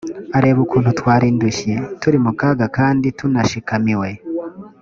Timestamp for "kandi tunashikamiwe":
2.77-4.09